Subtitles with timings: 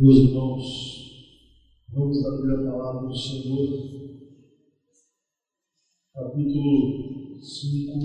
[0.00, 0.64] Meus irmãos,
[1.92, 3.68] vamos abrir a palavra do Senhor,
[6.14, 7.98] capítulo 5,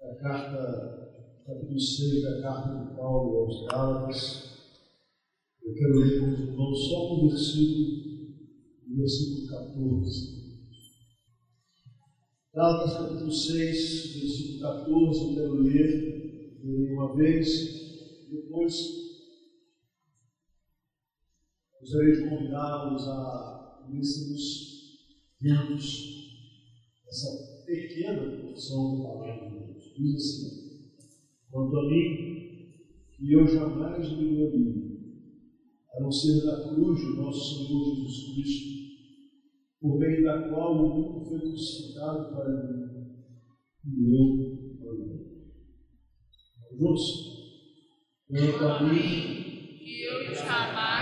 [0.00, 4.18] a carta, capítulo 6 da carta de Paulo aos Gálatas.
[5.60, 7.84] Eu quero ler com os irmãos só um versículo,
[8.92, 10.36] o versículo 14.
[12.54, 13.56] Gálatas capítulo 6,
[14.20, 19.05] versículo 14, eu quero ler, uma vez, depois
[21.86, 24.18] Gostaria de convidá-los a lermos
[25.40, 25.86] juntos
[27.06, 29.94] essa pequena porção da palavra de Deus.
[29.96, 30.80] Diz assim:
[31.48, 32.72] Quanto a mim,
[33.16, 34.98] que eu jamais me glorie,
[35.94, 38.66] a não ser da cruz do nosso Senhor Jesus Cristo,
[39.80, 42.96] por meio da qual o mundo foi crucificado para mim
[43.84, 45.24] e eu para o mundo.
[46.80, 47.36] Juntos?
[48.26, 49.36] Quanto a mim,
[49.78, 50.95] que eu jamais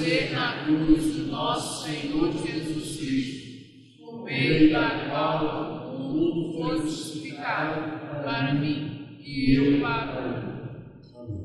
[0.00, 6.78] ser na cruz de nosso Senhor Jesus Cristo, por meio da qual o mundo foi
[6.78, 11.40] justificado para mim e eu para o.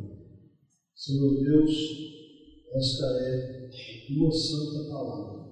[0.96, 1.72] Senhor Deus,
[2.74, 5.50] esta é a tua santa palavra,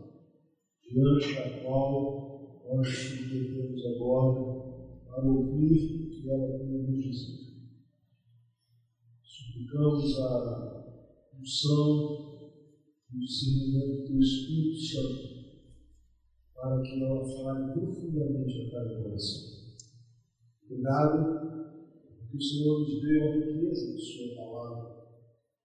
[0.89, 7.03] diante da qual nós nos submetemos agora para ouvir o que ela tem a nos
[7.03, 7.43] dizer.
[9.21, 10.85] Suplicamos a
[11.37, 12.32] unção
[13.13, 15.43] o discernimento do Espírito Santo,
[16.55, 19.53] para que ela fale profundamente a cada coração.
[20.65, 21.73] Obrigado,
[22.17, 25.03] porque o Senhor nos deu a riqueza de Sua palavra,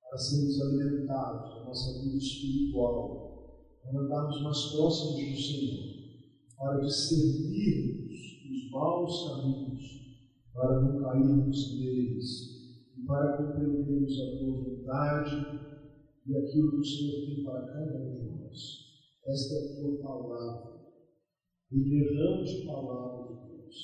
[0.03, 5.99] para sermos alimentados da nossa vida espiritual, para andarmos mais próximos do Senhor,
[6.57, 8.19] para discernirmos
[8.51, 9.83] os maus caminhos,
[10.53, 12.59] para não cairmos neles
[12.95, 15.68] e para compreendermos a tua vontade
[16.29, 18.59] e aquilo que o Senhor tem para cada um de nós.
[19.27, 20.79] Esta é a tua palavra,
[21.73, 23.77] o derrame de palavra de Deus.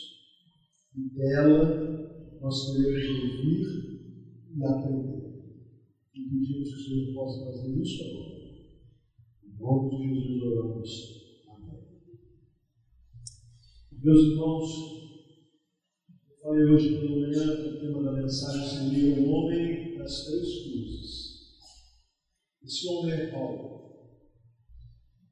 [0.94, 3.64] E dela nós queremos ouvir
[4.54, 5.24] e aprender.
[6.14, 8.34] E pedimos que o Senhor possa fazer isso agora.
[9.42, 10.90] Em nome de Jesus oramos.
[11.48, 11.80] Amém.
[14.02, 14.70] Meus irmãos,
[16.28, 20.62] eu falei hoje pela manhã que o tema da mensagem seria o homem das três
[20.62, 21.03] cruzes.
[22.64, 24.08] Esse homem é Paulo.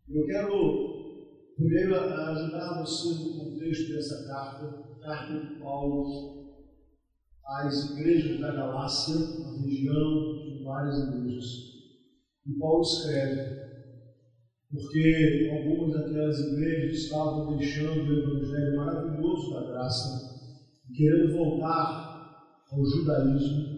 [0.07, 6.53] Eu quero primeiro ajudar você no contexto dessa carta, carta de Paulo
[7.43, 11.45] às igrejas da Galácia, na região de várias igrejas.
[12.47, 13.63] E Paulo escreve,
[14.71, 20.53] porque algumas daquelas igrejas estavam deixando o evangelho maravilhoso da graça
[20.87, 23.73] e querendo voltar ao judaísmo,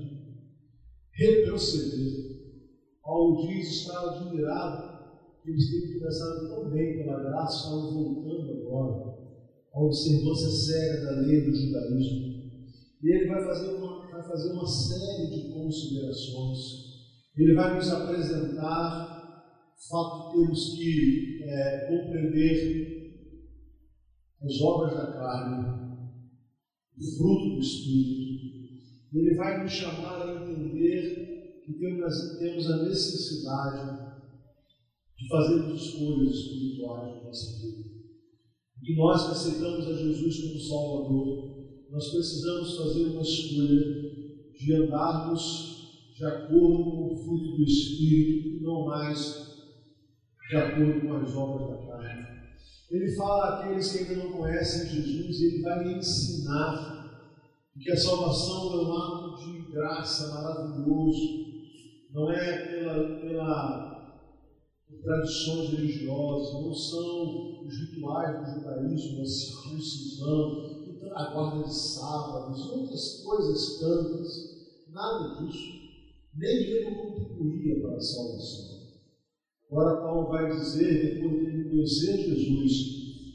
[1.13, 2.24] retroceder
[3.05, 4.95] Paulo diz estar admirado
[5.43, 9.15] que eles têm começado tão bem pela graça, estavam voltando agora
[9.75, 12.35] à observância cega da lei do judaísmo.
[13.03, 16.59] E ele vai fazer uma, vai fazer uma série de considerações.
[17.37, 19.15] Ele vai nos apresentar
[19.77, 23.05] o fato de termos que é, compreender
[24.43, 26.09] as obras da carne,
[26.97, 28.45] o fruto do Espírito.
[29.13, 31.34] Ele vai nos chamar a entender
[31.65, 34.15] que temos, temos a necessidade
[35.17, 37.95] de fazermos escolhas espirituais na nossa vida.
[38.85, 41.55] Que nós que aceitamos a Jesus como Salvador,
[41.91, 44.05] nós precisamos fazer uma escolha
[44.59, 45.75] de andarmos
[46.15, 49.45] de acordo com o fruto do Espírito e não mais
[50.51, 52.25] de acordo com as obras da carne.
[52.91, 56.95] Ele fala àqueles que ainda não conhecem Jesus, ele vai lhe ensinar
[57.81, 61.44] que a salvação é um ato de graça maravilhoso,
[62.15, 63.95] não é pela, pela
[65.03, 70.75] tradições religiosas, não são os rituais do judaísmo, a circuncisão,
[71.13, 75.75] a guarda de sábados, outras coisas tantas, nada disso.
[76.37, 78.75] Nem ele contribuía para a salvação.
[79.71, 82.73] Agora Paulo vai dizer, depois de conhecer Jesus,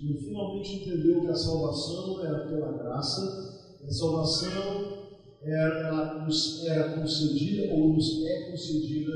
[0.02, 4.99] ele finalmente entendeu que a salvação era pela graça, a salvação
[5.42, 9.12] ela nos era concedida ou nos é concedida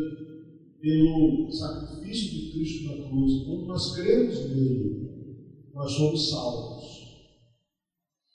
[0.79, 3.43] pelo sacrifício de Cristo na cruz.
[3.45, 6.83] Quando nós cremos nele, nós somos salvos.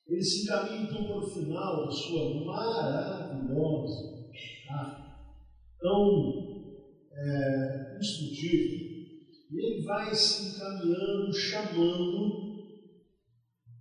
[0.07, 4.19] Ele se encaminha então para o final da sua maravilhosa
[4.69, 5.15] carta,
[5.81, 6.75] tão
[7.13, 8.89] é, instrutiva.
[9.51, 12.49] E ele vai se encaminhando, chamando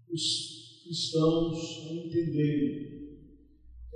[0.10, 2.87] os cristãos a entenderem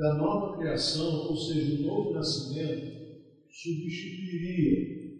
[0.01, 2.91] da nova criação, ou seja, o novo nascimento,
[3.51, 5.11] substituiria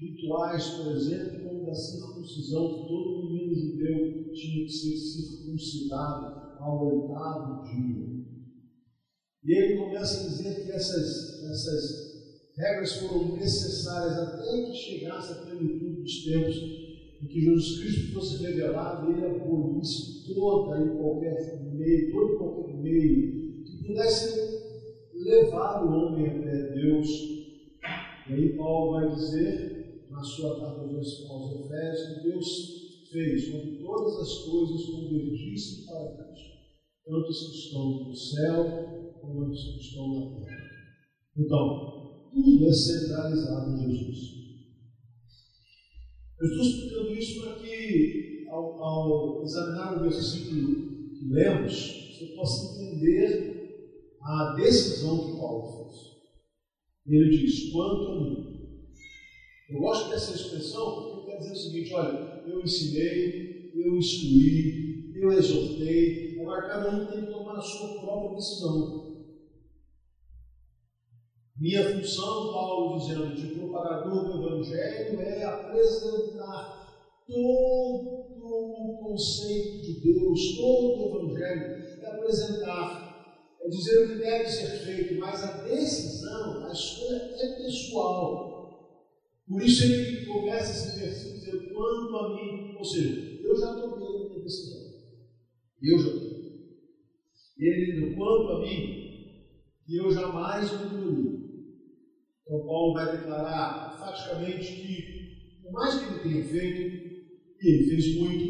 [0.00, 7.04] rituais, por exemplo, como da circuncisão, que todo menino judeu tinha que ser circuncidado ao
[7.04, 8.04] oitavo dia.
[9.44, 15.46] E ele começa a dizer que essas, essas regras foram necessárias até que chegasse a
[15.46, 16.56] plenitude dos tempos
[17.22, 22.38] em que Jesus Cristo fosse revelado e ele abolisse toda e qualquer meio, todo e
[22.38, 23.45] qualquer meio
[23.86, 24.66] pudesse
[25.14, 27.08] levar o homem até Deus.
[28.28, 32.76] E aí Paulo vai dizer na sua carta aos Efésios que Deus
[33.10, 36.50] fez com que todas as coisas convergissem para Cristo,
[37.04, 40.66] tanto os que estão no céu como os que estão na terra.
[41.36, 44.36] Então, tudo é centralizado em Jesus.
[46.38, 52.82] Eu estou explicando isso para que, ao, ao examinar o versículo que lemos, você possa
[52.82, 53.55] entender
[54.26, 56.16] a decisão que Paulo fez.
[57.06, 58.56] Ele diz: quanto a mim.
[59.68, 65.30] Eu gosto dessa expressão porque quer dizer o seguinte: olha, eu ensinei, eu instruí, eu
[65.30, 69.06] exortei, agora cada um tem que tomar a sua própria decisão.
[71.58, 76.86] Minha função, Paulo dizendo, de propagador do Evangelho é apresentar
[77.26, 83.05] todo o conceito de Deus, todo o Evangelho, é apresentar,
[83.66, 88.46] é dizer o que deve ser feito, mas a decisão, a escolha é pessoal.
[89.46, 94.06] Por isso ele começa esse versículo dizendo, quanto a mim, ou seja, eu já tomei
[94.06, 94.80] a minha decisão.
[95.82, 96.36] Eu já tomei.
[97.58, 99.06] Ele diz, quanto a mim,
[99.84, 101.36] que eu jamais me
[102.46, 106.80] então, Paulo vai declarar enfaticamente que, por mais que ele tenha feito,
[107.60, 108.44] e ele fez muito,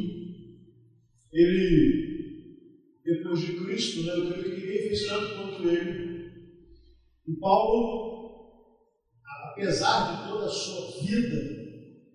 [1.32, 2.05] ele,
[3.40, 6.30] de Cristo, né, creio que ninguém fez tanto quanto ele.
[7.26, 8.16] E Paulo,
[9.50, 11.36] apesar de toda a sua vida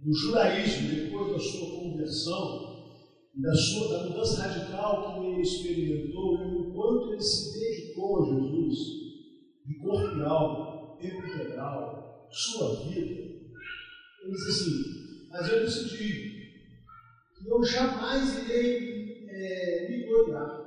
[0.04, 2.72] no judaísmo, depois da sua conversão,
[3.36, 8.26] da sua da mudança radical que ele experimentou, e o quanto ele se dedicou a
[8.26, 8.78] Jesus,
[9.66, 13.22] de corpo e alma, tempo integral, sua vida.
[14.24, 16.32] Ele diz assim, mas eu decidi
[17.38, 20.61] que eu jamais irei é, me gloriar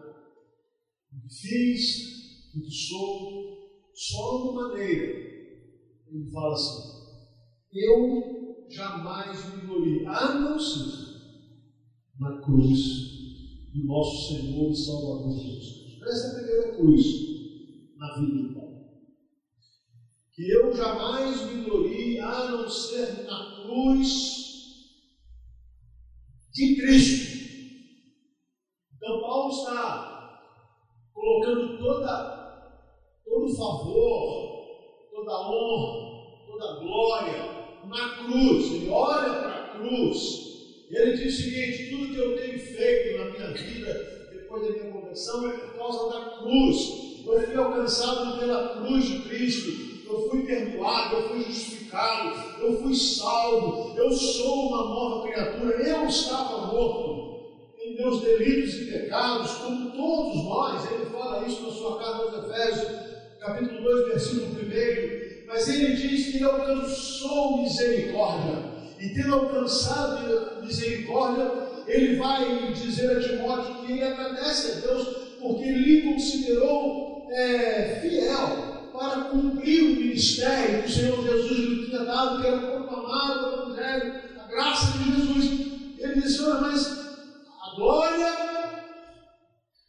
[1.41, 5.07] fiz, do que sou, só uma maneira.
[6.07, 6.83] Ele fala assim,
[7.73, 11.15] eu jamais me glorie, a não ser
[12.19, 12.79] na cruz
[13.73, 16.03] do nosso Senhor e Salvador Jesus.
[16.03, 17.03] Essa é a primeira cruz
[17.97, 18.75] na vida Paulo
[20.35, 24.35] que eu jamais me glorie a não ser na cruz
[26.53, 27.35] de Cristo.
[28.97, 30.41] Então, Paulo está
[31.79, 32.73] toda,
[33.25, 34.67] todo favor,
[35.11, 37.43] toda honra, toda glória
[37.87, 38.73] na cruz.
[38.73, 40.45] Ele olha para a cruz.
[40.91, 44.93] Ele diz o seguinte: tudo que eu tenho feito na minha vida, depois da minha
[44.93, 47.05] conversão, é por causa da cruz.
[47.27, 52.95] Eu fui alcançado pela cruz de Cristo eu fui perdoado, eu fui justificado, eu fui
[52.95, 57.14] salvo, eu sou uma nova criatura, eu estava morto
[58.05, 62.93] meus delitos e pecados, como todos nós, ele fala isso na sua carta aos Efésios,
[63.41, 68.63] capítulo 2, versículo 1, mas ele diz que ele alcançou misericórdia,
[69.01, 71.51] e tendo alcançado misericórdia,
[71.87, 78.91] ele vai dizer a Timóteo que ele agradece a Deus porque lhe considerou é, fiel
[78.93, 83.73] para cumprir o ministério que o Senhor Jesus lhe tinha dado, que era proclamar o
[83.73, 85.45] Evangelho, a graça de Jesus.
[85.99, 87.04] Ele disse: Olha, mas
[87.75, 88.35] glória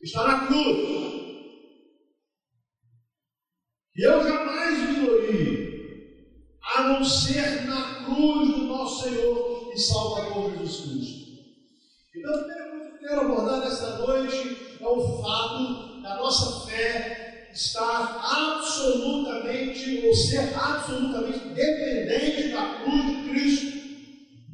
[0.02, 1.06] está na cruz.
[3.96, 5.06] E eu jamais me
[6.76, 11.26] a não ser na cruz do nosso Senhor e Salvador Jesus Cristo.
[12.16, 16.68] Então, a primeira coisa que eu quero abordar nesta noite é o fato da nossa
[16.68, 23.76] fé estar absolutamente, ou ser absolutamente dependente da cruz de Cristo.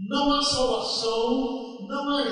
[0.07, 2.31] Não há salvação, não há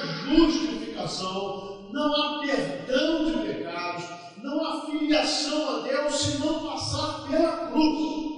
[1.00, 4.06] justificação, não há perdão de pecados,
[4.44, 8.30] não há filiação a Deus se não passar pela cruz.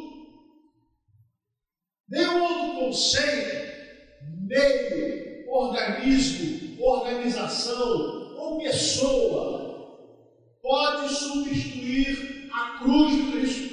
[2.10, 3.72] Nenhum outro conceito,
[4.48, 9.72] meio, organismo, organização ou pessoa
[10.62, 13.72] pode substituir a cruz de Cristo.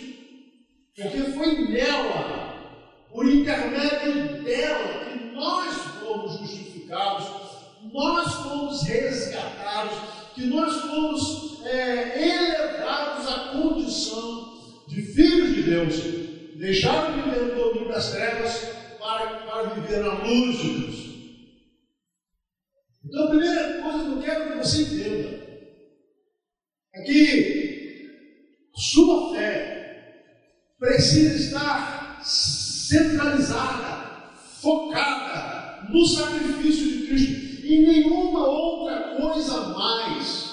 [0.94, 7.37] Porque foi nela, por intermédio dela, que nós fomos justificados,
[7.92, 9.98] nós fomos resgatados,
[10.34, 14.48] que nós fomos é, elevados à condição
[15.18, 15.94] filhos de Deus,
[16.56, 18.68] deixaram de viver no domínio das trevas
[19.00, 21.08] para, para viver na luz de Deus.
[23.04, 25.44] Então, a primeira coisa que eu quero que você entenda
[26.94, 28.10] é que
[28.76, 30.28] sua fé
[30.78, 34.30] precisa estar centralizada,
[34.60, 40.48] focada no sacrifício de Cristo e nenhuma outra coisa mais.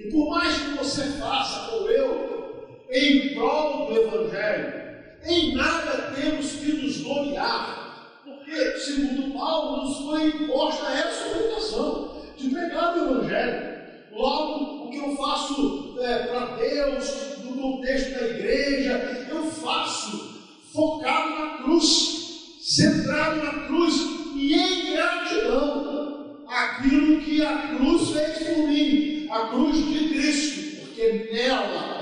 [0.00, 4.86] E por mais que você faça, ou eu, em prol do Evangelho,
[5.26, 12.48] em nada temos que nos gloriar, porque, segundo Paulo, nos foi imposta essa orientação de
[12.48, 13.76] pregar o Evangelho.
[14.12, 20.40] Logo, o que eu faço é, para Deus, no contexto da igreja, eu faço
[20.72, 23.94] focado na cruz, centrado na cruz
[24.34, 26.05] e em gratidão
[26.48, 31.96] aquilo que a cruz fez por mim, a cruz de Cristo, porque nela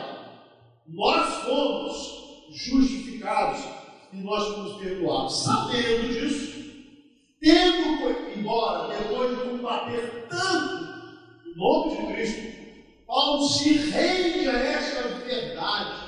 [0.87, 2.15] nós fomos
[2.51, 3.65] justificados
[4.13, 5.43] e nós fomos perdoados.
[5.43, 6.65] Sabendo disso,
[7.41, 10.85] tendo, embora depois de combater tanto
[11.47, 12.55] o nome de Cristo,
[13.07, 16.05] Paulo se rende a esta verdade.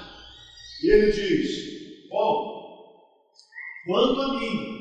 [0.83, 2.93] E ele diz: Bom,
[3.87, 4.77] quanto a mim,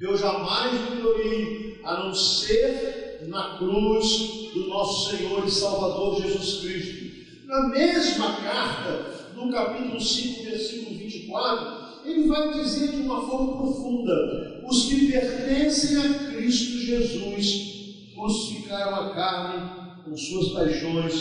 [0.00, 6.60] eu jamais me glorie a não ser na cruz do nosso Senhor e Salvador Jesus
[6.60, 7.46] Cristo.
[7.46, 14.62] Na mesma carta, no capítulo 5, versículo 24, ele vai dizer de uma forma profunda:
[14.68, 21.14] os que pertencem a Cristo Jesus crucificaram a carne com suas paixões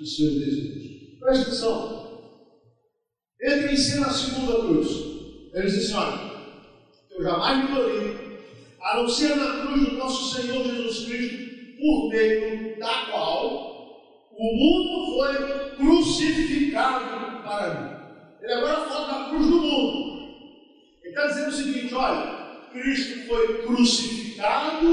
[0.00, 1.18] e seus desejos.
[1.20, 1.98] Presta atenção.
[3.40, 4.88] Entra em cena a segunda cruz.
[5.54, 6.32] Ele diz assim: olha,
[7.10, 8.27] eu jamais me glorie,
[8.80, 13.68] a não ser na cruz do nosso Senhor Jesus Cristo, por meio da qual
[14.36, 17.98] o mundo foi crucificado para mim.
[18.40, 20.18] Ele agora fala da cruz do mundo.
[21.02, 24.86] Ele está dizendo o seguinte: olha, Cristo foi crucificado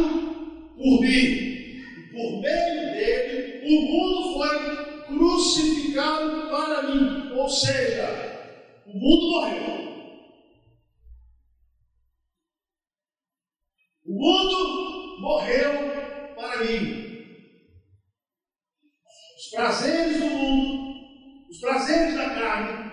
[0.75, 1.07] por mim.
[1.07, 7.31] E por meio dele, o mundo foi crucificado para mim.
[7.35, 8.49] Ou seja,
[8.87, 9.84] o mundo morreu.
[14.25, 15.71] Mundo morreu
[16.35, 17.05] para mim
[19.37, 20.95] os prazeres do mundo,
[21.51, 22.91] os prazeres da carne,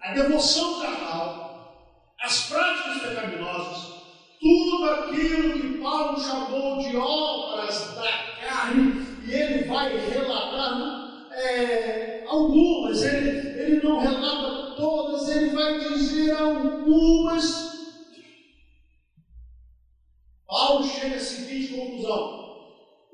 [0.00, 1.74] a devoção carnal,
[2.22, 3.94] as práticas pecaminosas,
[4.40, 13.02] tudo aquilo que Paulo chamou de obras da carne, e ele vai relatar é, algumas,
[13.02, 17.67] ele, ele não relata todas, ele vai dizer algumas.
[20.68, 22.58] Paulo chega à seguinte conclusão: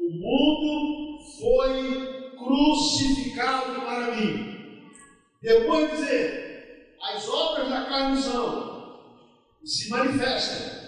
[0.00, 4.56] o mundo foi crucificado para mim.
[5.40, 8.98] Depois dizer, as obras da carne são,
[9.64, 10.80] se manifestam,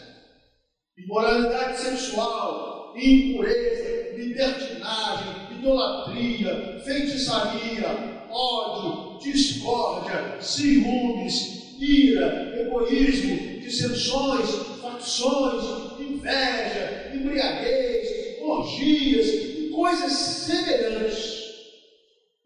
[0.98, 14.50] imoralidade sexual, impureza, libertinagem, idolatria, feitiçaria, ódio, discórdia, ciúmes, ira, egoísmo, dissensões,
[14.82, 15.86] facções,
[16.26, 21.36] inveja, embriaguez, orgias e coisas semelhantes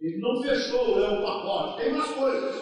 [0.00, 2.56] ele não fechou né, o pacote, tem mais coisas.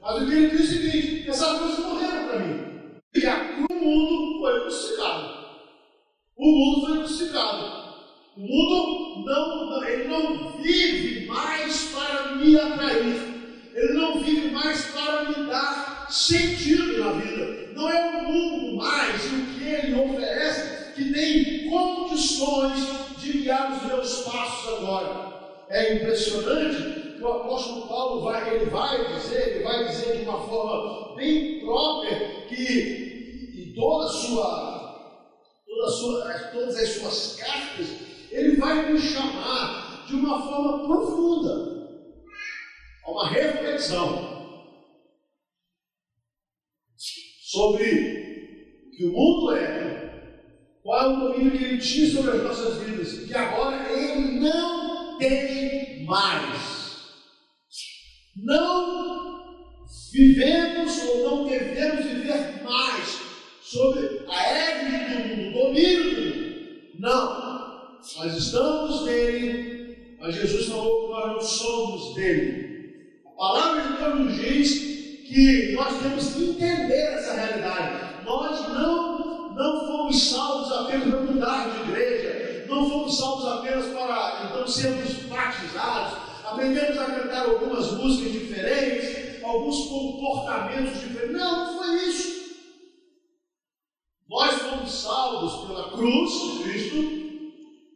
[0.00, 2.70] Mas o que ele diz é o seguinte: essas coisas morreram para mim.
[3.14, 5.40] E aqui o mundo foi crucificado.
[6.38, 7.80] O mundo foi crucificado.
[8.34, 13.30] O mundo não, ele não vive mais para me atrair.
[13.74, 17.59] Ele não vive mais para me dar sentido na vida.
[17.80, 22.78] Não é o mundo mais o que ele oferece que tem condições
[23.16, 25.64] de guiar os meus passos agora.
[25.70, 30.42] É impressionante que o apóstolo Paulo vai, ele vai dizer, ele vai dizer de uma
[30.42, 35.24] forma bem própria que em toda sua,
[35.66, 37.86] toda sua, todas as suas cartas,
[38.30, 41.88] ele vai nos chamar de uma forma profunda.
[43.06, 44.39] A uma reflexão
[47.50, 50.36] sobre o que o mundo é,
[50.84, 55.18] qual é o domínio que ele tinha sobre as nossas vidas, que agora ele não
[55.18, 57.00] tem mais.
[58.36, 59.66] Não
[60.12, 63.20] vivemos ou não devemos viver mais
[63.62, 66.80] sobre a égide do mundo, o domínio do mundo.
[67.00, 67.50] Não.
[68.16, 72.70] Nós estamos nele, mas Jesus falou que nós não somos dele.
[73.26, 74.99] A palavra de Deus nos diz
[75.30, 78.24] que nós temos que entender essa realidade.
[78.24, 84.50] Nós não, não fomos salvos apenas para mudar de igreja, não fomos salvos apenas para
[84.50, 91.32] então sermos batizados, aprendemos a cantar algumas músicas diferentes, alguns comportamentos diferentes.
[91.32, 92.40] Não, não foi isso.
[94.28, 97.20] Nós fomos salvos pela cruz de Cristo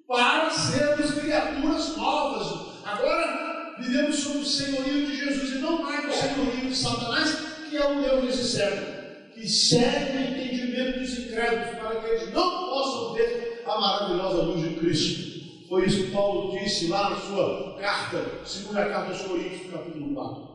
[0.07, 2.77] para sermos criaturas novas.
[2.85, 7.37] Agora vivemos sob o senhorio de Jesus e não mais o senhorio de Satanás,
[7.69, 8.87] que é o Deus desse século,
[9.35, 14.69] que segue o entendimento dos incrédulos para que eles não possam ver a maravilhosa luz
[14.69, 15.35] de Cristo.
[15.69, 20.55] Foi isso que Paulo disse lá na sua carta, segunda carta aos Coríntios, capítulo 4.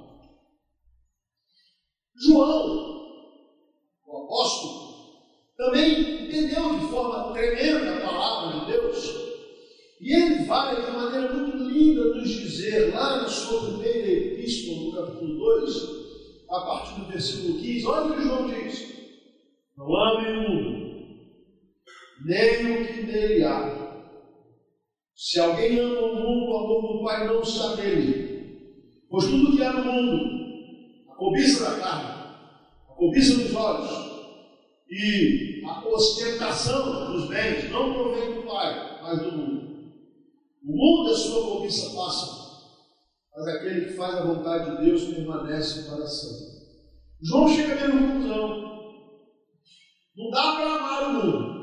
[2.22, 3.00] João,
[4.06, 4.90] o apóstolo,
[5.58, 9.19] também entendeu de forma tremenda a palavra de Deus.
[10.00, 14.96] E ele vai de maneira muito linda nos dizer, lá na sua primeira epístola, no
[14.96, 16.00] capítulo 2,
[16.50, 18.94] a partir do versículo 15, olha o que João diz:
[19.78, 20.96] Não amem o mundo,
[22.26, 23.80] nem o que nele há.
[25.16, 28.30] Se alguém ama o mundo, o amor do Pai não está nele.
[29.10, 30.24] Pois tudo que há no mundo,
[31.12, 32.10] a cobiça da carne,
[32.90, 34.10] a cobiça dos olhos
[34.90, 39.59] e a ostentação dos bens não provém do Pai, mas do mundo.
[40.64, 42.50] O mundo, a sua cobiça passa,
[43.36, 46.60] mas aquele que faz a vontade de Deus permanece para sempre.
[47.22, 48.70] João chega a mesma conclusão.
[50.16, 51.60] Não dá para amar o mundo.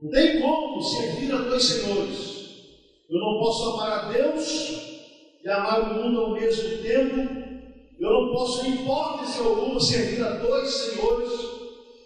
[0.00, 2.30] Não tem como servir a dois senhores.
[3.08, 4.80] Eu não posso amar a Deus
[5.42, 7.16] e amar o mundo ao mesmo tempo.
[7.98, 11.32] Eu não posso, em hipótese alguma, servir a dois senhores.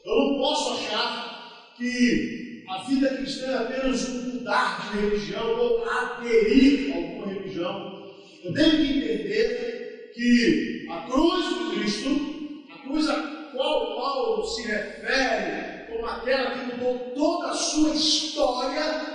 [0.05, 5.89] Eu não posso achar que a vida cristã é apenas um mudar de religião ou
[5.89, 8.13] aderir a alguma religião.
[8.43, 14.63] Eu tenho que entender que a cruz de Cristo, a cruz a qual Paulo se
[14.67, 19.15] refere como aquela que mudou toda a sua história,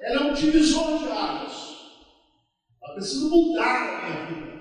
[0.00, 1.76] ela é um divisor de águas.
[2.82, 4.56] Ela precisa mudar a minha vida.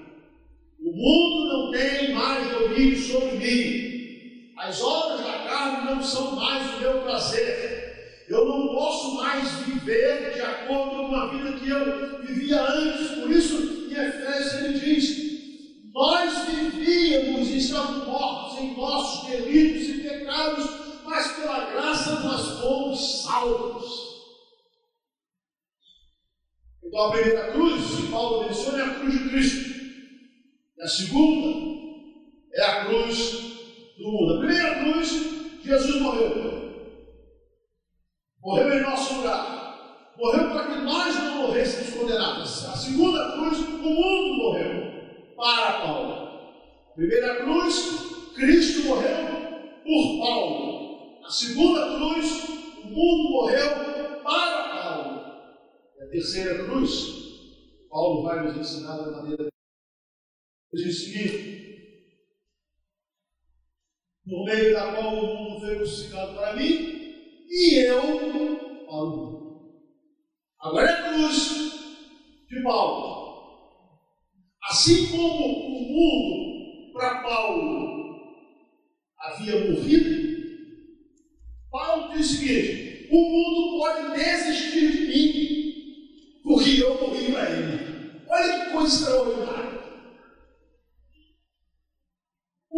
[0.80, 4.54] O mundo não tem mais domínio sobre mim.
[4.58, 7.75] As obras da carne não são mais o meu prazer.
[8.28, 13.20] Eu não posso mais viver de acordo com a vida que eu vivia antes.
[13.20, 19.94] Por isso, em Efésios ele diz: Nós vivíamos e estávamos mortos em nossos delitos e
[20.02, 20.70] pecados,
[21.06, 24.06] mas pela graça nós fomos salvos.
[26.84, 29.76] Então, a primeira cruz que Paulo menciona é a cruz de Cristo.
[30.78, 31.76] E a segunda
[32.54, 33.32] é a cruz
[33.98, 34.34] do mundo.
[34.34, 35.10] A primeira cruz,
[35.64, 36.65] Jesus morreu.
[38.46, 40.14] Morreu em nosso lugar.
[40.16, 42.66] Morreu para que nós não morrêssemos condenados.
[42.66, 46.14] A segunda cruz, o mundo morreu para Paulo.
[46.92, 49.26] A primeira cruz, Cristo morreu
[49.84, 51.26] por Paulo.
[51.26, 52.50] A segunda cruz,
[52.84, 55.22] o mundo morreu para Paulo.
[55.98, 56.92] E a terceira cruz,
[57.90, 59.48] Paulo vai nos ensinar da maneira
[60.72, 61.56] diz o seguinte:
[64.24, 67.05] por meio da qual o mundo foi crucificado para mim
[67.50, 68.02] e eu
[68.88, 69.36] para.
[70.62, 71.74] Agora é a cruz
[72.50, 73.26] de Paulo.
[74.70, 78.16] Assim como o mundo para Paulo
[79.20, 80.36] havia morrido,
[81.72, 88.22] Paulo diz o seguinte: o mundo pode desistir de mim, porque eu morri para ele.
[88.28, 89.76] Olha que coisa extraordinária.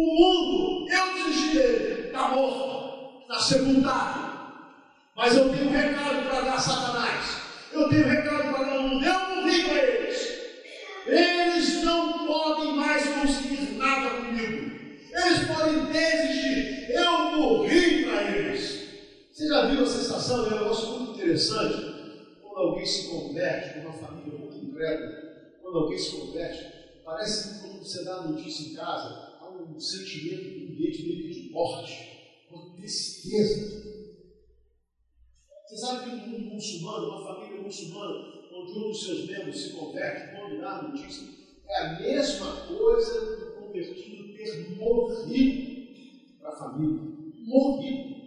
[0.00, 4.28] mundo, eu desisti dele, está morto, está sepultado.
[5.16, 7.40] Mas eu tenho um recado para dar a Satanás.
[7.72, 9.04] Eu tenho um recado para dar o mundo.
[9.04, 10.38] Eu não vim para eles.
[11.04, 14.70] Eles não podem mais conseguir nada comigo.
[15.12, 16.92] Eles podem desistir.
[16.92, 18.88] Eu morri para eles.
[19.32, 20.44] Você já viu a sensação?
[20.44, 22.38] É um negócio muito interessante.
[22.40, 25.12] Quando alguém se converte, uma família muito incrédula,
[25.60, 26.64] quando alguém se converte,
[27.04, 29.28] parece que quando você dá a notícia em casa,
[29.78, 32.74] um sentimento de um ambiente meio de morte, uma
[33.28, 33.78] tristeza.
[35.66, 38.14] Você sabe que no mundo muçulmano, uma família muçulmana,
[38.54, 41.28] onde um dos seus membros se converte, a notícia,
[41.68, 47.02] é a mesma coisa que o convertido ter morrido para a família.
[47.44, 48.18] Morrido.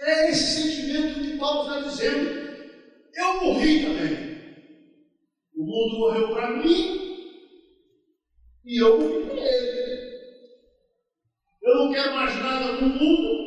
[0.00, 2.42] É esse sentimento que Paulo está dizendo.
[3.14, 4.32] Eu morri também.
[5.54, 7.02] O mundo morreu para mim
[8.64, 10.12] e eu morri para ele.
[11.62, 13.42] Eu não quero mais nada no mundo.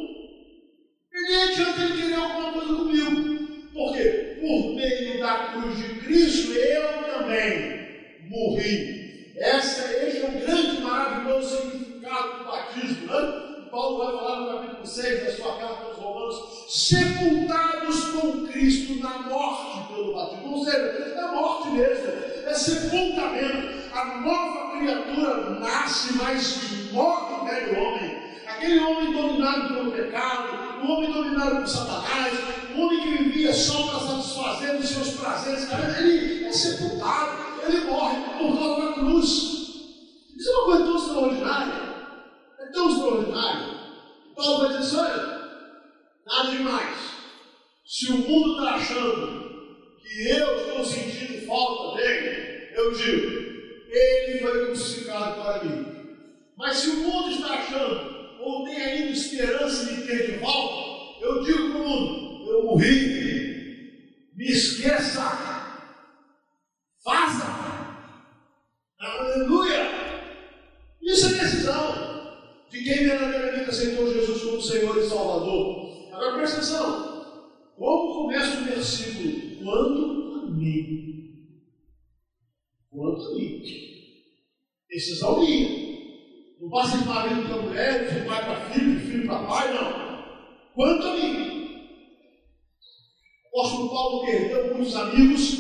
[1.16, 3.72] E nem adianta ele querer alguma coisa comigo.
[3.74, 4.38] Por quê?
[4.42, 9.34] Por meio da cruz de Cristo, eu também morri.
[9.38, 13.08] Essa, esse é o grande, maravilhoso significado do batismo.
[13.08, 13.68] Né?
[13.72, 19.20] Paulo vai falar no capítulo 6 da sua carta aos Romanos: sepultados com Cristo na
[19.20, 20.58] morte pelo batismo.
[20.58, 22.12] Ou seja, é morte mesmo.
[22.46, 23.86] É sepultamento.
[23.94, 28.26] A nova criatura nasce, mas morre o velho homem.
[28.48, 32.34] Aquele homem dominado pelo pecado, o homem dominado por Satanás,
[32.76, 35.68] o homem que vivia só para satisfazer os seus prazeres,
[36.00, 39.28] ele é sepultado, ele morre por causa da cruz.
[40.36, 41.82] Isso é uma coisa tão extraordinária.
[42.60, 43.76] É tão extraordinário.
[44.36, 45.42] Paulo vai dizer assim, olha,
[46.26, 47.15] nada demais.
[47.86, 53.28] Se o mundo está achando que eu estou sentindo falta dele, eu digo,
[53.88, 55.86] ele foi crucificado para mim.
[56.58, 61.44] Mas se o mundo está achando, ou tem ainda esperança de ter de volta, eu
[61.44, 65.22] digo para o mundo, eu morri, me esqueça,
[67.04, 68.00] faça,
[69.00, 69.92] aleluia.
[71.04, 72.06] Isso é decisão
[72.72, 76.10] de quem verdadeiramente aceitou Jesus como Senhor e Salvador.
[76.12, 77.15] Agora presta atenção.
[77.78, 79.64] Como começa o versículo?
[79.64, 81.16] Quanto a mim.
[82.90, 83.64] Quanto a mim.
[84.90, 85.86] Decisão minha.
[86.62, 90.06] Não passa de marido para mulher, de pai para filho, de filho para pai, não.
[90.74, 91.56] Quanto a mim.
[93.54, 95.54] O apóstolo Paulo perdeu muitos amigos,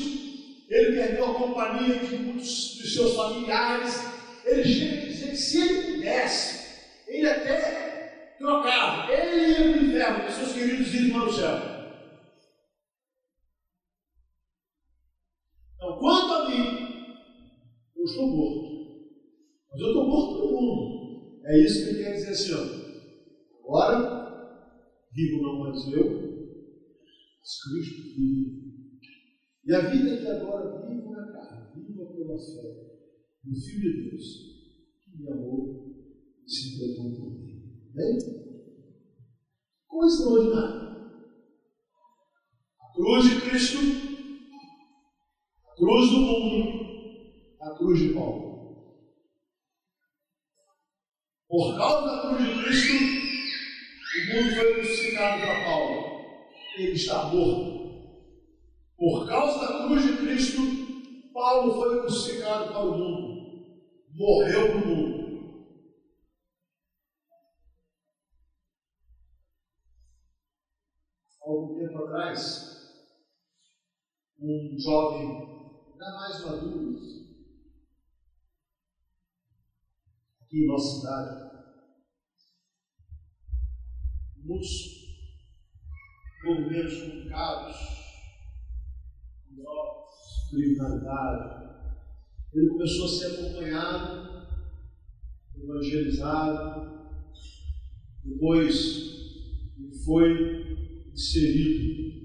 [0.69, 4.04] ele perdeu a companhia de muitos dos seus familiares.
[4.45, 9.12] Ele chega a dizer que se ele pudesse, ele até trocava.
[9.12, 11.75] Ele ia para o inferno, seus queridos irem para o céu.
[15.75, 16.86] Então, quanto a mim,
[18.06, 18.76] eu estou morto.
[19.72, 21.41] Mas eu estou morto para o mundo.
[21.44, 22.86] É isso que ele quer dizer assim, ó.
[23.63, 26.22] Agora, vivo não mais eu,
[27.39, 28.65] mas Cristo vive.
[29.65, 32.86] E a vida que agora vivo na carne, viva pela fé
[33.44, 34.24] no Filho de Deus,
[35.04, 35.96] que me amou
[36.46, 37.74] e se entregou por mim.
[37.91, 38.18] Bem?
[39.88, 40.86] Coisa extraordinária.
[42.80, 43.78] A cruz de Cristo,
[45.63, 46.85] a cruz do mundo,
[47.65, 48.54] a cruz de Paulo.
[51.47, 52.93] Por causa da cruz de Cristo,
[54.15, 56.15] o mundo foi crucificado para Paulo.
[56.78, 57.75] Ele está morto.
[58.95, 60.62] Por causa da cruz de Cristo,
[61.34, 63.65] Paulo foi crucificado para o mundo.
[64.13, 65.25] Morreu para o mundo.
[71.41, 72.91] Algum tempo atrás,
[74.39, 75.28] um jovem,
[75.91, 76.95] ainda mais maduro,
[80.56, 81.52] aqui em nossa cidade,
[84.38, 84.70] muitos
[86.46, 87.76] movimentos complicados,
[89.52, 91.65] drogas, criminalidade.
[92.54, 94.48] Ele começou a ser acompanhado,
[95.58, 97.20] evangelizado,
[98.24, 98.76] depois
[99.78, 102.15] ele foi inserido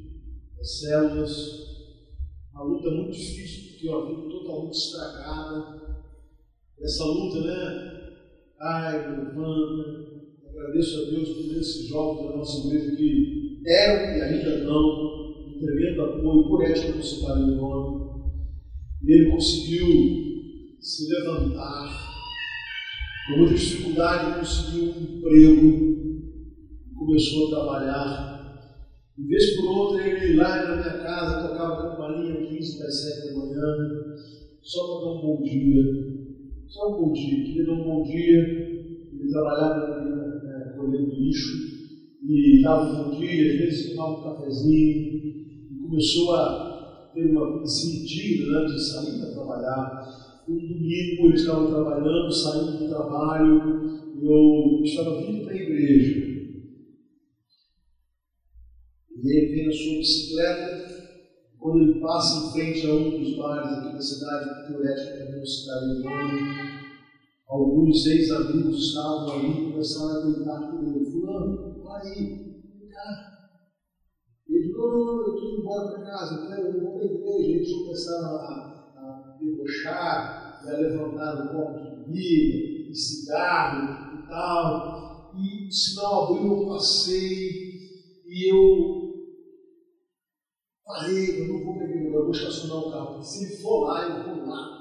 [0.57, 1.31] nas células,
[2.53, 5.81] uma luta muito difícil, porque uma vida totalmente estragada.
[6.79, 8.00] Essa luta, né?
[8.63, 10.11] Ai, levanta,
[10.51, 14.83] Agradeço a Deus por esses jovens da nossa igreja que eram e ainda não
[15.49, 18.11] um tremendo apoio, por esta não se o nome.
[19.03, 19.87] Ele conseguiu
[20.79, 22.11] se levantar,
[23.29, 25.91] com muita dificuldade conseguiu um emprego,
[26.99, 28.41] começou a trabalhar.
[29.17, 33.39] De vez por outra, ele lá na minha casa tocava campainha 15 para 7 da
[33.39, 34.17] manhã,
[34.61, 36.10] só para dar um bom dia.
[36.71, 38.39] Só um bom dia, queria um bom dia.
[39.13, 41.51] Ele trabalhava colhendo lixo
[42.23, 45.19] e dava um bom dia, às vezes tomava um cafezinho
[45.69, 50.01] e começou a ter uma vida sentida né, de sair para trabalhar.
[50.49, 53.81] Um domingo ele estava trabalhando, saindo do trabalho,
[54.23, 56.15] eu estava vindo para a igreja.
[59.11, 60.90] E ele vem na sua bicicleta,
[61.61, 65.47] quando ele passa em frente a um dos bares aqui da cidade, teorética da minha
[65.47, 66.81] cidade de nome,
[67.51, 73.51] Alguns ex-amigos estavam ali e começaram a gritar com ele: Fulano, vai aí, cá.
[74.49, 77.03] Ele falou: Não, não, eu estou indo embora para casa, eu quero, eu vou para
[77.03, 77.57] a igreja.
[77.57, 85.33] Eles começaram a, a debochar, a levantar um copo de comida, de cigarro e tal.
[85.35, 87.51] E o sinal abriu, eu passei
[88.29, 89.00] e eu
[90.91, 93.23] parei, eu não vou igreja, eu vou estacionar o carro.
[93.23, 94.81] Se for lá, eu vou lá.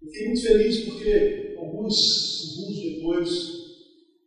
[0.00, 3.62] Eu fiquei muito feliz porque alguns segundos depois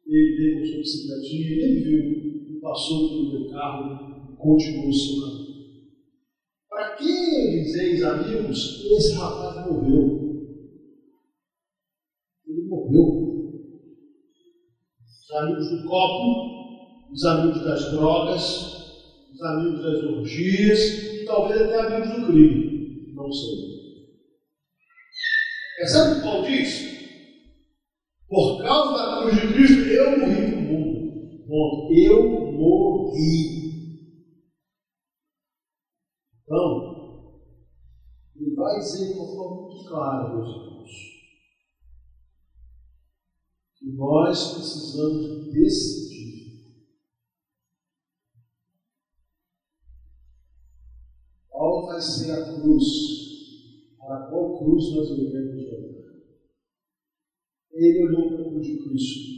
[0.05, 2.25] ele veio com sua bicicletinha, ele viu
[2.61, 5.55] passou pelo meu carro e continuou o seu caminho.
[6.67, 10.55] Para aqueles ex-amigos, esse rapaz morreu.
[12.47, 13.35] Ele morreu.
[14.99, 18.84] Os amigos do copo, os amigos das drogas,
[19.35, 20.79] os amigos das orgias
[21.25, 23.13] talvez até amigos do crime.
[23.13, 23.75] Não sei.
[25.77, 26.95] Percebe o que Paulo diz?
[28.27, 31.45] Por causa da cruz de Cristo, eu morri para o mundo.
[31.45, 33.65] Bom, eu morri.
[36.43, 36.95] Então,
[38.35, 40.91] ele vai dizer de uma forma muito clara, meus irmãos,
[43.77, 46.14] que nós precisamos decidir.
[51.99, 52.83] Ser a cruz?
[53.97, 56.05] Para qual cruz nós devemos olhar?
[57.73, 59.35] Ele olhou para a cruz de Cristo.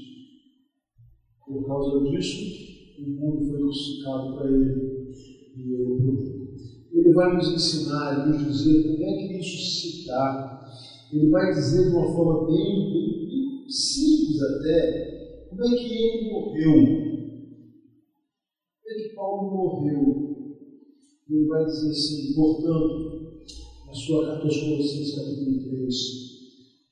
[1.45, 2.41] Por causa disso,
[2.99, 5.11] o mundo foi crucificado para ele
[5.55, 6.47] e ele mundo.
[6.91, 10.67] Ele vai nos ensinar, nos dizer como é que isso se dá.
[11.13, 16.31] Ele vai dizer de uma forma bem, bem, bem simples até, como é que ele
[16.31, 16.73] morreu.
[18.81, 20.26] Como é que Paulo morreu.
[21.29, 23.43] Ele vai dizer assim, portanto,
[23.85, 25.95] na sua carta aos Colossenses, capítulo 3,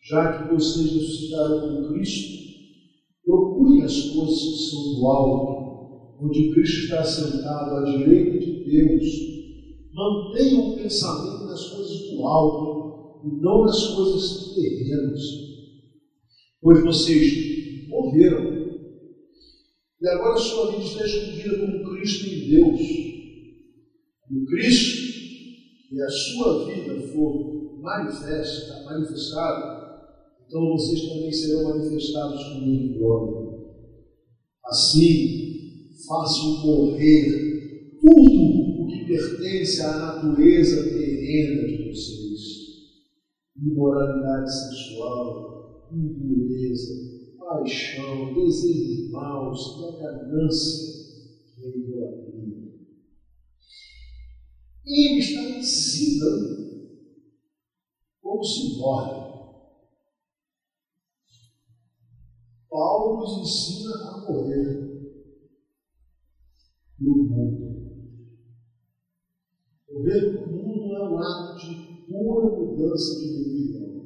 [0.10, 2.36] já que vocês ressuscitaram com Cristo,
[3.24, 9.06] procurem as coisas que são do alto, onde Cristo está sentado à direita de Deus.
[9.94, 15.22] Mantenham o pensamento nas coisas do alto e não nas coisas terrenas,
[16.62, 18.66] pois vocês morreram.
[20.02, 23.15] E agora sua vida está escondida como Cristo em Deus.
[24.32, 25.06] E Cristo
[25.92, 29.86] e a sua vida for manifesta, manifestada,
[30.48, 33.56] então vocês também serão manifestados comigo em glória.
[34.66, 35.56] Assim,
[36.08, 42.42] façam morrer tudo o que pertence à natureza terrena de vocês:
[43.56, 46.94] imoralidade sexual, impureza,
[47.38, 50.96] paixão, desejos maus, ganância
[51.60, 52.25] e idolatria.
[54.88, 56.56] Ele está ensinando
[58.22, 59.26] como se morre.
[62.70, 64.96] Paulo nos ensina a morrer
[67.00, 67.66] no mundo.
[69.90, 74.06] Morrer no mundo é um ato de pura mudança de religião.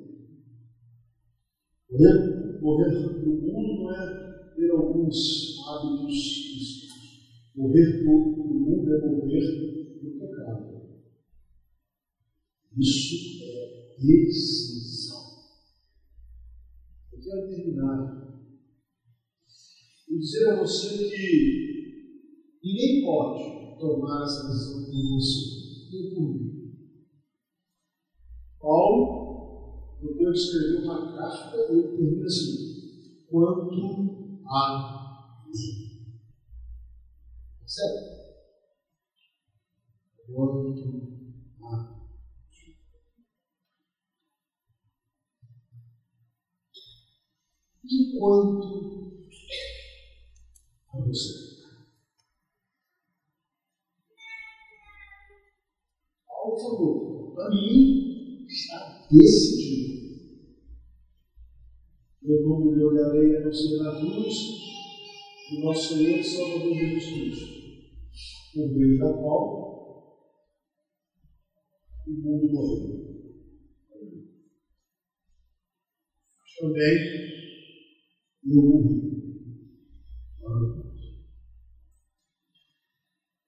[2.62, 2.94] Morrer,
[3.26, 7.52] no mundo não é ter alguns hábitos físicos.
[7.56, 9.79] Morrer no mundo é morrer
[12.80, 15.20] Isso é decisão.
[17.12, 18.20] Eu quero terminar
[20.08, 26.74] e dizer a você que ninguém pode tomar essa decisão por você, nem por mim.
[28.62, 35.90] Paulo, depois de escrever uma carta, ele termina assim: quanto a mim.
[37.60, 38.20] Percebe?
[40.34, 41.09] Quanto
[47.92, 49.26] E quanto
[50.94, 51.58] a você?
[56.28, 60.20] Paulo falou, para mim está decidido.
[62.22, 64.36] Eu não me olharei a não ser na cruz
[65.50, 67.48] do nosso Senhor e Salvador Jesus Cristo,
[68.54, 70.30] por meio da qual
[72.06, 73.00] o mundo morreu.
[76.60, 77.39] Também
[78.46, 79.10] eu morri.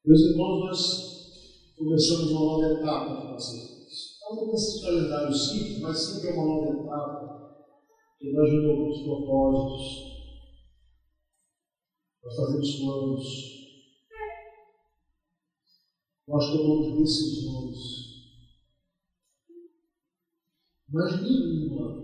[0.04, 3.86] Meus irmãos, nós começamos uma nova etapa na nossa vida.
[3.88, 7.41] Estamos nesse calendário simples, mas sempre é uma nova etapa.
[8.19, 10.12] Que nós renovamos propósitos,
[12.23, 13.25] nós fazemos planos,
[16.27, 17.77] nós tomamos decisões,
[20.88, 22.01] mas nenhuma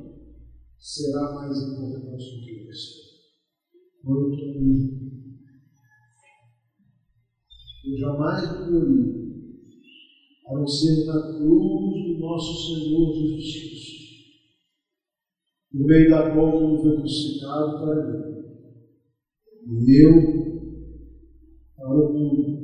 [0.79, 3.07] será mais importante do que essa.
[4.03, 4.97] Quanto a mim,
[7.85, 9.17] eu jamais morri,
[10.47, 13.97] a não ser na cruz do nosso Senhor Jesus Cristo,
[15.73, 18.27] no meio da qual mundo foi crucificado para mim,
[19.83, 20.47] e eu
[21.75, 22.57] para o mundo.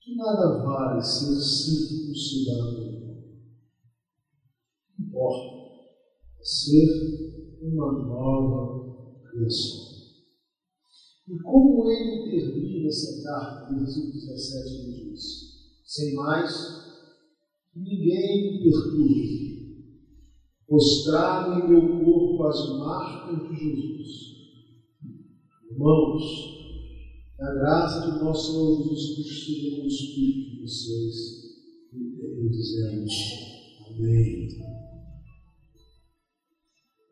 [0.00, 2.87] Que nada vale ser circuncidado
[5.08, 5.58] importa
[6.38, 9.88] é ser uma nova criação.
[11.28, 15.22] E como ele termina essa carta, no versículo 17, ele diz:
[15.84, 16.54] Sem mais,
[17.74, 19.84] ninguém me perturbe,
[20.70, 24.28] mostrado em meu corpo as marcas de Jesus.
[25.70, 26.58] Irmãos,
[27.40, 31.38] a graça de nosso Senhor Jesus Cristo seja com o Espírito de vocês,
[31.92, 33.12] e dizemos.
[33.90, 34.77] Amém.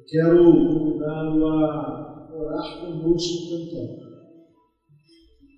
[0.09, 4.07] Quero convidá-lo a orar conosco cantando.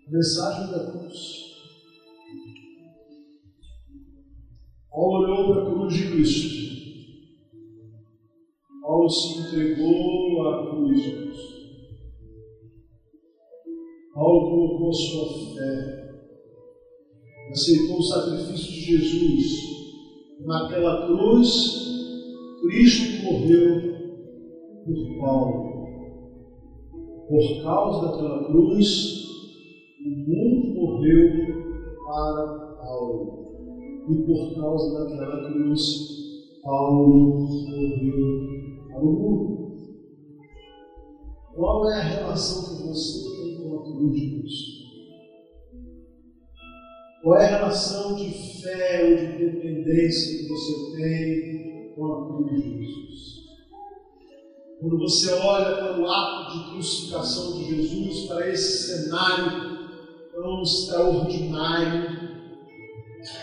[0.06, 1.48] A mensagem da cruz.
[4.90, 6.58] Paulo olhou para a cruz de Cristo.
[8.80, 11.58] Paulo se entregou à cruz de Cristo.
[14.14, 16.08] Paulo colocou sua fé.
[17.50, 19.46] Aceitou o sacrifício de Jesus.
[20.40, 21.76] Naquela cruz,
[22.62, 23.87] Cristo morreu
[24.88, 25.68] por Paulo.
[27.28, 29.26] Por causa daquela cruz,
[30.00, 31.28] o mundo morreu
[32.06, 32.46] para
[32.80, 33.38] Paulo.
[34.08, 35.80] E por causa daquela cruz,
[36.62, 38.48] Paulo morreu
[38.88, 39.58] para o mundo.
[41.54, 44.78] Qual é a relação que você tem com a cruz de Cristo?
[47.22, 48.30] Qual é a relação de
[48.62, 53.37] fé ou de dependência que você tem com a cruz de Jesus?
[54.80, 59.50] Quando você olha para o ato de crucificação de Jesus, para esse cenário
[60.32, 62.06] tão extraordinário,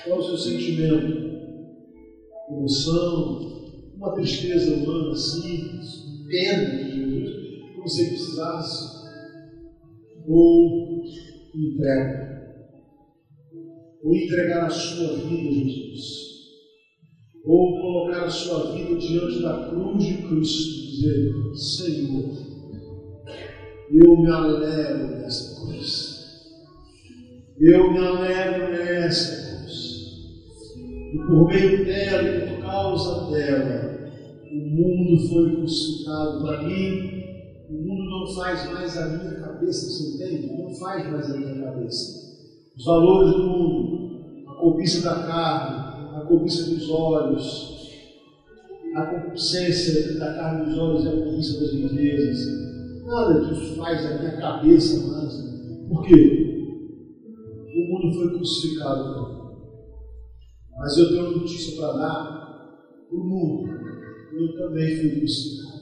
[0.05, 1.25] qual é o seu sentimento?
[2.49, 3.39] Emoção,
[3.97, 7.29] uma tristeza humana simples, pena de Jesus,
[7.75, 8.95] como se ele precisasse,
[10.25, 11.03] ou
[11.53, 12.49] entrega,
[14.01, 16.25] ou entregar a sua vida a Jesus.
[17.43, 22.31] Ou colocar a sua vida diante da cruz de Cristo dizer: Senhor,
[23.91, 26.15] eu me alegro nessa cruz.
[27.59, 29.95] Eu me alegro nessa cruz.
[31.13, 34.11] E por meio dela por causa dela,
[34.51, 37.15] o mundo foi crucificado para mim.
[37.69, 40.47] O mundo não faz mais a minha cabeça, você entende?
[40.47, 42.25] Não faz mais a minha cabeça.
[42.77, 47.74] Os valores do mundo, a cobiça da carne, a cobiça dos olhos,
[48.95, 53.03] a concupiscência da carne dos olhos e a cobiça das riquezas.
[53.05, 55.33] Nada disso faz a minha cabeça mais.
[55.87, 56.55] Por quê?
[57.75, 59.11] O mundo foi crucificado.
[59.11, 59.35] Então.
[60.77, 63.69] Mas eu tenho uma notícia para dar o mundo.
[64.33, 65.75] Eu também fui crucificado.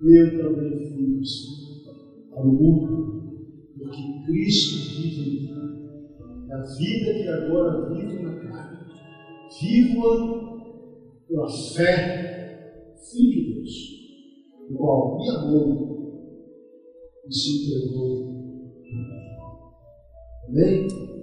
[0.00, 1.68] Eu também fui crucificado
[2.40, 8.37] o mundo, porque Cristo vive em mim da vida que agora vivo na
[9.60, 10.58] Vivo-a
[11.26, 13.70] pela fé, Filho de Deus,
[14.70, 15.88] o qual me amou
[17.26, 18.28] e se entregou.
[20.48, 21.17] Amém?